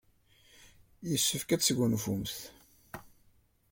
Yessefk 1.09 1.49
ad 1.49 1.61
tesgunfumt. 1.61 2.35